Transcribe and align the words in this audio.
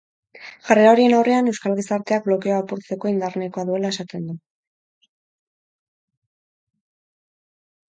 Jarrera 0.69 0.93
horien 0.93 1.11
aurrean, 1.17 1.51
euskal 1.51 1.75
gizarteak 1.79 2.25
blokeoa 2.29 2.55
apurtzeko 2.63 3.11
indar 3.13 3.37
nahikoa 3.43 3.67
duela 3.69 3.93
esaten 3.95 4.27
du. 4.31 4.37